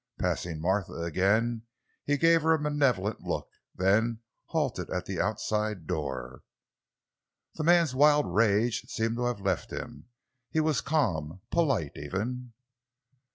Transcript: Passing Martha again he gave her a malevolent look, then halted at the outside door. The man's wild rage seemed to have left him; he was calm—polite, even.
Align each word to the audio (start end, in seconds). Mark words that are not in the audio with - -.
Passing 0.17 0.59
Martha 0.59 0.93
again 1.03 1.61
he 2.03 2.17
gave 2.17 2.41
her 2.41 2.55
a 2.55 2.59
malevolent 2.59 3.21
look, 3.21 3.51
then 3.75 4.21
halted 4.45 4.89
at 4.89 5.05
the 5.05 5.21
outside 5.21 5.85
door. 5.85 6.41
The 7.53 7.63
man's 7.63 7.93
wild 7.93 8.25
rage 8.25 8.81
seemed 8.89 9.17
to 9.17 9.25
have 9.25 9.41
left 9.41 9.71
him; 9.71 10.05
he 10.49 10.59
was 10.59 10.81
calm—polite, 10.81 11.91
even. 11.95 12.53